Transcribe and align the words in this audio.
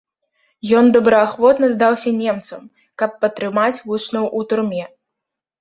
Ён 0.79 0.85
добраахвотна 0.95 1.69
здаўся 1.75 2.09
немцам, 2.23 2.61
каб 3.03 3.09
падтрымаць 3.27 3.83
вучняў 3.91 4.25
у 4.41 4.43
турме. 4.51 4.83